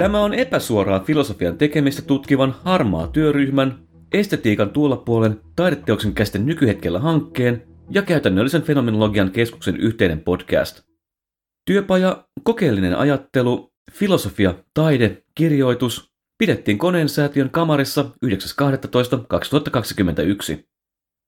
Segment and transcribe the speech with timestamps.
[0.00, 3.78] Tämä on epäsuoraa filosofian tekemistä tutkivan harmaa työryhmän,
[4.12, 10.80] estetiikan tuolla puolen taideteoksen käsiten nykyhetkellä hankkeen ja käytännöllisen fenomenologian keskuksen yhteinen podcast.
[11.66, 18.30] Työpaja, kokeellinen ajattelu, filosofia, taide, kirjoitus pidettiin koneen säätiön kamarissa 9.12.2021.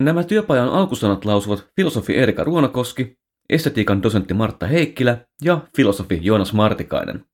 [0.02, 3.16] Nämä työpajan alkusanat lausuvat filosofi Erika Ruonakoski,
[3.50, 7.31] estetiikan dosentti Martta Heikkilä ja filosofi Joonas Martikainen.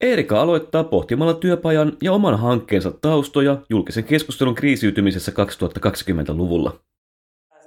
[0.00, 6.72] Erika aloittaa pohtimalla työpajan ja oman hankkeensa taustoja julkisen keskustelun kriisiytymisessä 2020-luvulla.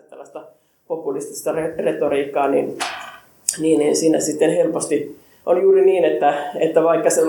[0.10, 0.44] Tällaista
[0.88, 2.78] populistista retoriikkaa, niin,
[3.60, 7.22] niin, niin siinä sitten helposti on juuri niin, että, että vaikka se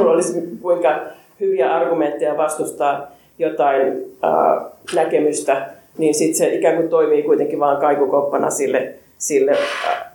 [0.00, 1.00] olisi kuinka
[1.40, 8.50] hyviä argumentteja vastustaa jotain ää, näkemystä, niin sitten se ikään kuin toimii kuitenkin vain kaikukoppana
[8.50, 9.56] sille, sille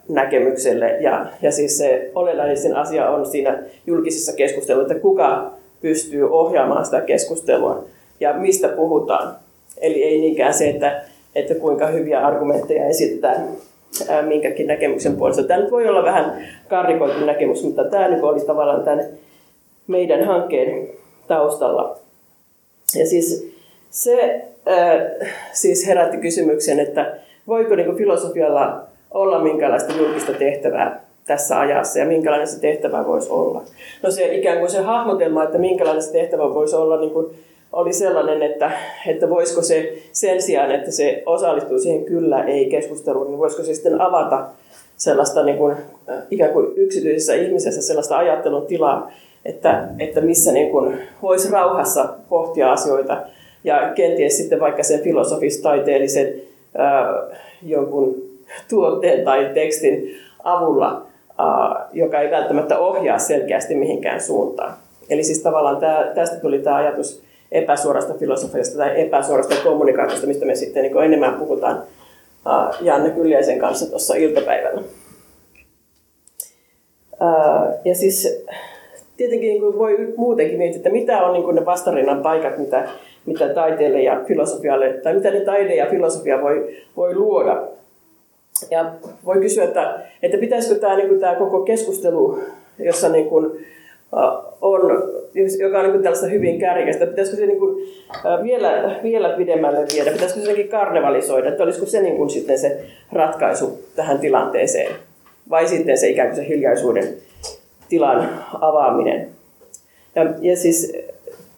[0.09, 0.97] näkemykselle.
[0.99, 7.01] Ja, ja siis se olennaisin asia on siinä julkisessa keskustelussa, että kuka pystyy ohjaamaan sitä
[7.01, 7.85] keskustelua
[8.19, 9.35] ja mistä puhutaan.
[9.81, 11.01] Eli ei niinkään se, että,
[11.35, 13.47] että kuinka hyviä argumentteja esittää
[14.21, 15.43] minkäkin näkemyksen puolesta.
[15.43, 19.05] Tämä nyt voi olla vähän karrikoitu näkemys, mutta tämä nyt oli tavallaan tämän
[19.87, 20.89] meidän hankkeen
[21.27, 21.97] taustalla.
[22.95, 23.53] Ja siis
[23.89, 27.15] se äh, siis herätti kysymyksen, että
[27.47, 28.83] voiko niin filosofialla
[29.13, 33.61] olla minkälaista julkista tehtävää tässä ajassa ja minkälainen se tehtävä voisi olla.
[34.03, 37.27] No se ikään kuin se hahmotelma, että minkälainen se tehtävä voisi olla, niin kuin
[37.73, 38.71] oli sellainen, että,
[39.07, 43.73] että voisiko se sen sijaan, että se osallistuu siihen kyllä ei keskusteluun, niin voisiko se
[43.73, 44.45] sitten avata
[44.97, 45.75] sellaista niin kuin,
[46.31, 49.11] ikään kuin yksityisessä ihmisessä sellaista ajattelun tilaa,
[49.45, 53.17] että, että missä niin kuin voisi rauhassa pohtia asioita
[53.63, 56.33] ja kenties sitten vaikka sen filosofis-taiteellisen
[56.77, 57.13] ää,
[57.63, 58.32] jonkun
[58.69, 61.05] tuotteen tai tekstin avulla,
[61.93, 64.73] joka ei välttämättä ohjaa selkeästi mihinkään suuntaan.
[65.09, 65.77] Eli siis tavallaan
[66.15, 71.83] tästä tuli tämä ajatus epäsuorasta filosofiasta tai epäsuorasta kommunikaatiosta, mistä me sitten niin enemmän puhutaan
[72.81, 74.81] Janne Kyljäisen kanssa tuossa iltapäivällä.
[77.85, 78.45] Ja siis
[79.17, 82.89] tietenkin niin voi muutenkin miettiä, että mitä on niin ne vastarinnan paikat, mitä,
[83.25, 87.63] mitä taiteelle ja filosofialle, tai mitä ne taide ja filosofia voi, voi luoda.
[88.71, 88.91] Ja
[89.25, 92.39] voi kysyä, että, että pitäisikö tämä, niin kuin, tämä koko keskustelu,
[92.79, 93.65] jossa niin kuin,
[94.61, 94.81] on,
[95.59, 97.87] joka on niin tällaista hyvin kärjekästä, pitäisikö se niin kuin,
[98.43, 102.81] vielä, vielä pidemmälle viedä, pitäisikö se jotenkin karnevalisoida, että olisiko se niin kuin sitten se
[103.11, 104.91] ratkaisu tähän tilanteeseen,
[105.49, 107.13] vai sitten se ikään kuin se hiljaisuuden
[107.89, 108.29] tilan
[108.61, 109.27] avaaminen.
[110.15, 110.93] Ja, ja siis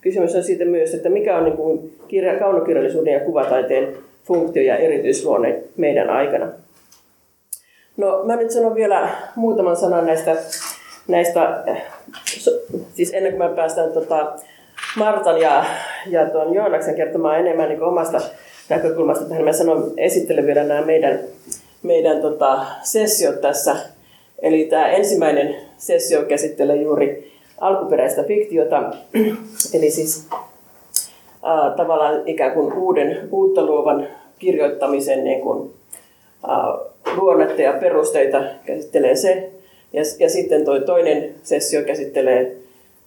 [0.02, 3.88] kysymys on siitä myös, että mikä on niin kuin kirja, kaunokirjallisuuden ja kuvataiteen
[4.24, 6.48] funktio ja erityisluonne meidän aikana.
[7.98, 10.36] No mä nyt sanon vielä muutaman sanan näistä,
[11.08, 11.64] näistä
[12.94, 14.34] siis ennen kuin me päästään tota
[14.98, 15.66] Martan ja,
[16.08, 18.22] ja tuon Joonaksen kertomaan enemmän niin omasta
[18.70, 21.20] näkökulmasta tähän, mä sanon, esittelen vielä nämä meidän,
[21.84, 23.76] meidän tota, sessiot tässä.
[24.40, 28.94] Eli tämä ensimmäinen sessio käsittelee juuri alkuperäistä fiktiota,
[29.76, 30.28] eli siis
[31.44, 34.08] ää, tavallaan ikään kuin uuden, uutta luovan
[34.40, 35.74] kirjoittamisen niin kuin,
[36.48, 36.78] ää,
[37.18, 39.50] luonnetta ja perusteita käsittelee se.
[39.94, 42.56] Ja, ja sitten toi toinen sessio käsittelee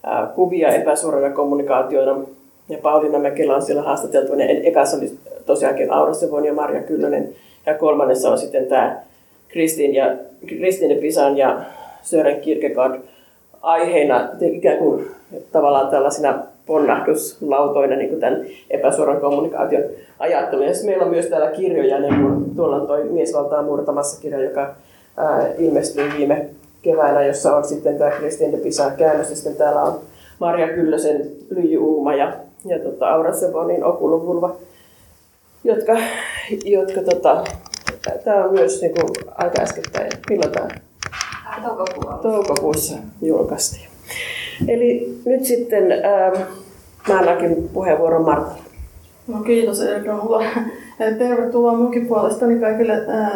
[0.03, 2.25] ää, kuvia epäsuorana kommunikaationa.
[2.69, 4.33] Ja Pauliina Mäkelä on siellä haastateltu.
[4.63, 5.13] Ekassa oli
[5.47, 7.35] tosiaankin Aura Sevon ja Marja Kyllönen.
[7.67, 9.03] Ja kolmannessa on sitten tämä
[9.49, 10.17] Kristin ja,
[10.47, 11.61] Kristine Pisan ja
[12.03, 13.01] Sören Kierkegaard
[13.63, 15.07] aiheina ikään kuin
[15.53, 19.83] tavallaan tällaisina ponnahduslautoina niin kuin tämän epäsuoran kommunikaation
[20.19, 20.67] ajattelun.
[20.67, 24.75] Ja meillä on myös täällä kirjoja, niin kuin tuolla on tuo Miesvaltaa murtamassa kirja, joka
[25.17, 26.47] ää, ilmestyi viime
[26.83, 30.01] keväänä, jossa on sitten tämä Kristin de Pisa käännös, ja sitten täällä on
[30.39, 32.33] Marja Kyllösen Lyijy Uuma ja,
[32.65, 34.57] ja tota, Aura Sevonin Okuluvulva,
[35.65, 35.97] jotka,
[36.65, 37.45] jotka tota,
[38.25, 40.11] tämä on myös niin kuin, aika äskettäin.
[40.31, 40.69] Milloin tämä?
[41.63, 42.23] Toukokuussa.
[42.23, 43.98] Toukokuussa julkaistiin.
[44.69, 46.43] Eli nyt sitten ähm,
[47.09, 48.63] mä annakin puheenvuoron Martalle.
[49.29, 50.43] No kiitos Erika mulla.
[51.19, 53.33] Tervetuloa munkin puolestani kaikille äh,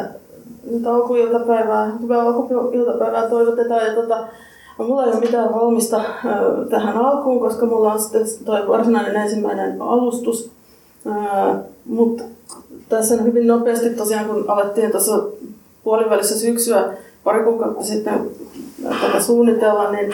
[0.71, 3.87] nyt alkuiltapäivää, hyvää alkuiltapäivää toivotetaan.
[3.87, 4.25] Ja tota,
[4.79, 6.05] mulla ei ole mitään valmista äh,
[6.71, 10.51] tähän alkuun, koska mulla on sitten toi varsinainen ensimmäinen alustus.
[11.07, 12.25] Äh, Mutta
[12.89, 15.23] tässä hyvin nopeasti tosiaan, kun alettiin tuossa
[15.85, 16.93] puolivälissä syksyä
[17.25, 18.31] pari kuukautta sitten
[19.01, 20.13] tätä suunnitella, niin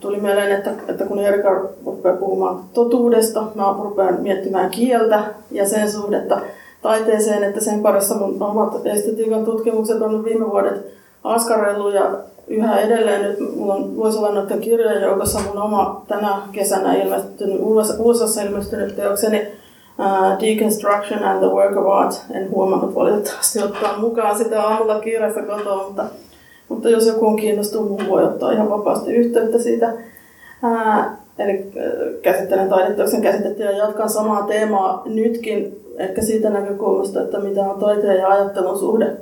[0.00, 5.92] tuli mieleen, että, että kun Erika rupeaa puhumaan totuudesta, mä rupean miettimään kieltä ja sen
[5.92, 6.40] suhdetta
[6.82, 10.86] taiteeseen, että sen parissa mun omat estetiikan tutkimukset on viime vuodet
[11.24, 12.10] askarellut ja
[12.48, 17.56] yhä edelleen nyt mulla on, voisi olla noiden kirjojen joukossa mun oma tänä kesänä ilmestynyt,
[17.98, 19.42] USA ilmestynyt teokseni
[19.98, 22.22] uh, Deconstruction and the Work of Art.
[22.30, 26.04] En huomannut valitettavasti ottaa mukaan sitä aamulla kiireessä kotoa, mutta,
[26.68, 29.92] mutta jos joku on kiinnostunut, voi ottaa ihan vapaasti yhteyttä siitä.
[30.64, 31.04] Uh,
[31.38, 31.72] eli
[32.22, 38.18] käsittelen taideteoksen käsitettä ja jatkan samaa teemaa nytkin, ehkä siitä näkökulmasta, että mitä on taiteen
[38.18, 39.16] ja ajattelun suhde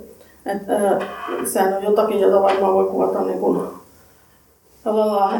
[0.47, 1.09] et, äh,
[1.53, 3.61] sehän on jotakin, jota varmaan voi kuvata niin kuin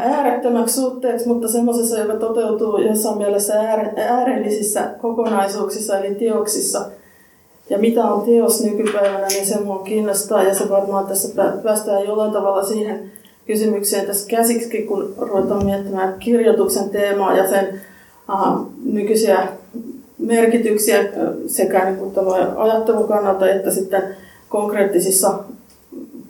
[0.03, 3.53] äärettömäksi suhteeksi, mutta semmoisessa, joka toteutuu jossain mielessä
[3.95, 6.85] äärellisissä kokonaisuuksissa eli teoksissa.
[7.69, 12.31] Ja mitä on teos nykypäivänä, niin se mua kiinnostaa ja se varmaan tässä päästään jollain
[12.31, 13.11] tavalla siihen
[13.47, 17.81] kysymykseen tässä käsiksi, kun ruvetaan miettimään kirjoituksen teemaa ja sen
[18.29, 19.47] uh, nykyisiä
[20.17, 21.03] merkityksiä
[21.47, 22.13] sekä niin kuin
[22.57, 24.03] ajattelun kannalta että sitten
[24.49, 25.39] konkreettisissa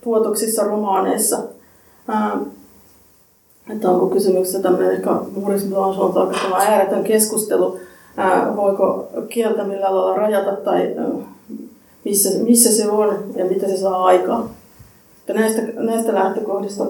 [0.02, 1.40] tuotoksissa, romaaneissa.
[2.08, 2.40] Ää,
[3.70, 7.80] että onko kysymyksessä tämmöinen ehkä Maurice Blancholta oikeastaan ääretön keskustelu,
[8.18, 11.06] ää, voiko kieltä millä lailla rajata tai ää,
[12.06, 14.50] missä, missä se on ja mitä se saa aikaan.
[15.20, 16.86] Että näistä, näistä lähtökohdista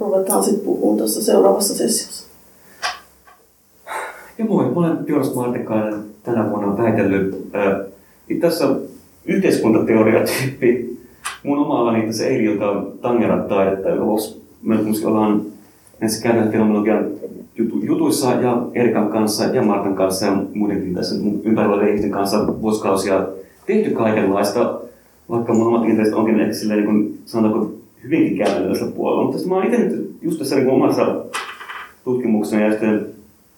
[0.00, 2.26] ruvetaan sitten puhumaan tuossa seuraavassa sessiossa.
[4.38, 7.92] Ja moi, mä olen Jonas Martikainen tänä vuonna väitellyt äh,
[8.40, 8.68] tässä
[9.24, 10.98] yhteiskuntateoriatyyppi.
[11.42, 13.88] Mun oma alani tässä Eililtä on tangerat taidetta,
[14.62, 14.76] me
[15.06, 15.42] ollaan
[16.00, 17.06] näissä käytännön fenomenologian
[18.16, 21.14] jutu, jutuissa ja Erikan kanssa ja Martan kanssa ja muidenkin tässä
[21.44, 23.26] ympärillä ihmisten kanssa vuosikausia
[23.66, 24.80] tehty kaikenlaista,
[25.30, 27.72] vaikka mun omat intressit onkin ehkä silleen, niin kuin, sanotaanko,
[28.02, 29.24] hyvinkin käytännöllisellä puolella.
[29.24, 31.16] Mutta mä oon itse nyt just tässä niin omassa
[32.04, 33.06] tutkimuksessa ja sitten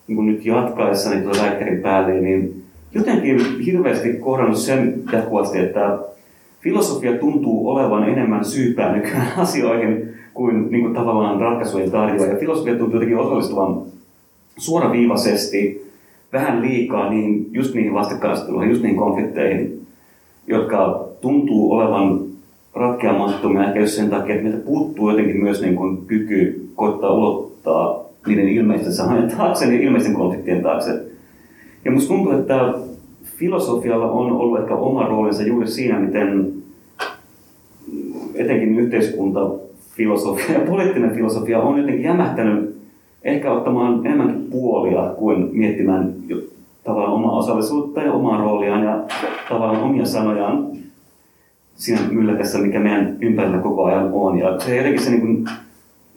[0.08, 2.62] niin nyt jatkaessani tuota väikkärin päälle, niin
[2.94, 5.98] jotenkin hirveästi kohdannut sen jatkuvasti, että
[6.60, 12.32] filosofia tuntuu olevan enemmän syypää nykyään asioihin kuin, niin kuin tavallaan ratkaisujen tarjoaja.
[12.32, 13.82] Ja filosofia tuntuu jotenkin osallistuvan
[14.58, 15.88] suoraviivaisesti
[16.32, 19.86] vähän liikaa niin, just niihin vastakkainasteluihin, just niihin konflikteihin,
[20.46, 22.20] jotka tuntuu olevan
[22.74, 28.04] ratkeamattomia ehkä just sen takia, että meiltä puuttuu jotenkin myös niin kuin kyky koittaa ulottaa
[28.26, 30.90] niiden ilmeisten sanojen taakse, niiden ilmeisten konfliktien taakse.
[31.84, 32.74] Ja musta tuntuu, että
[33.24, 36.52] filosofialla on ollut ehkä oma roolinsa juuri siinä, miten
[38.34, 42.78] etenkin yhteiskuntafilosofia ja poliittinen filosofia on jotenkin jämähtänyt
[43.24, 46.14] ehkä ottamaan enemmänkin puolia kuin miettimään
[46.84, 49.04] tavallaan omaa osallisuutta ja omaa rooliaan ja
[49.48, 50.66] tavallaan omia sanojaan
[51.74, 54.38] siinä mylläkässä, mikä meidän ympärillä koko ajan on.
[54.38, 55.44] Ja se jotenkin se niin kuin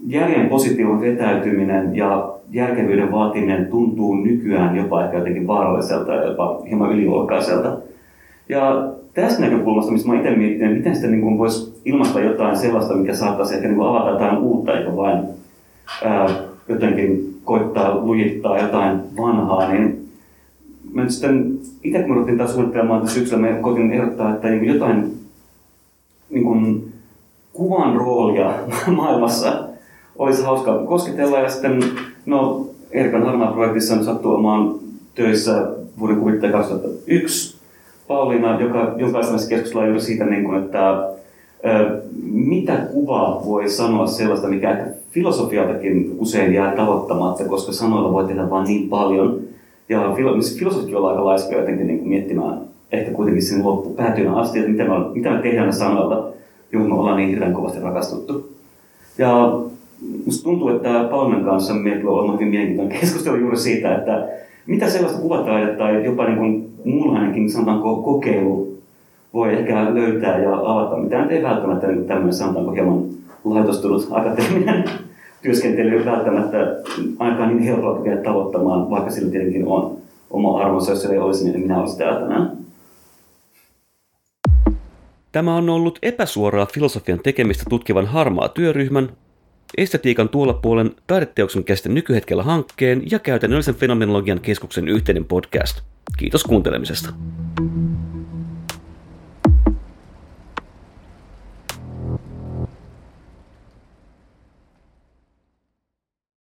[0.07, 6.91] järjen positiivinen vetäytyminen ja järkevyyden vaatiminen tuntuu nykyään jopa ehkä jotenkin vaaralliselta ja jopa hieman
[6.91, 7.77] yliluokkaiselta.
[8.49, 13.13] Ja tästä näkökulmasta, missä mä itse mietin, miten sitten niin voisi ilmaista jotain sellaista, mikä
[13.13, 15.23] saattaisi ehkä niin avata jotain uutta, eikä vain
[16.05, 16.29] ää,
[16.67, 20.09] jotenkin koittaa lujittaa jotain vanhaa, niin
[20.93, 24.65] mä nyt sitten itse kun me ruvettiin taas suunnittelemaan syksyllä, me koitin ehdottaa, että niin
[24.65, 25.13] jotain
[26.29, 26.93] niin kuin,
[27.53, 28.53] kuvan roolia
[28.95, 29.63] maailmassa
[30.15, 31.39] olisi hauska kosketella.
[31.39, 31.83] Ja sitten,
[32.25, 34.75] no, Erikan harmaa projektissa on sattuu olemaan
[35.15, 37.61] töissä vuoden kuvittaja 2001
[38.07, 41.09] Pauliina, joka, jonka kanssa keskustellaan juuri siitä, niin kuin, että
[42.31, 48.67] mitä kuva voi sanoa sellaista, mikä filosofialtakin usein jää tavoittamatta, koska sanoilla voi tehdä vain
[48.67, 49.39] niin paljon.
[49.89, 50.13] Ja
[50.57, 54.93] filosofit on aika laiskoja jotenkin niin miettimään ehkä kuitenkin sinne loppupäätyynä asti, että mitä me,
[55.13, 56.29] mitä me tehdään sanoilla,
[56.71, 58.49] johon me ollaan niin hirveän kovasti rakastuttu.
[59.17, 59.59] Ja
[60.25, 64.27] musta tuntuu, että Paulinan kanssa meillä on ollut hyvin mielenkiintoinen keskustelu juuri siitä, että
[64.67, 68.70] mitä sellaista kuvataidetta tai jopa niin kuin muunlainenkin sanotaanko kokeilu
[69.33, 73.03] voi ehkä löytää ja avata, mitä ei välttämättä niin tämmöinen sanotaanko hieman
[73.43, 74.83] laitostunut akateeminen
[75.43, 76.57] työskentely välttämättä
[77.19, 79.97] ainakaan niin helppoa tukea tavoittamaan, vaikka sillä tietenkin on
[80.29, 82.57] oma arvonsa, jos ei olisi, niin minä olisin täällä tänään.
[85.31, 89.09] Tämä on ollut epäsuoraa filosofian tekemistä tutkivan harmaa työryhmän
[89.77, 95.81] Estetiikan tuolla puolen taideteoksen käsite nykyhetkellä hankkeen ja käytännöllisen fenomenologian keskuksen yhteinen podcast.
[96.17, 97.09] Kiitos kuuntelemisesta.